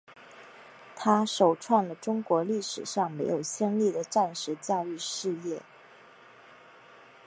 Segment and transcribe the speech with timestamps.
[0.95, 5.61] 它首创了中国历史上没有先例的战时教育事业。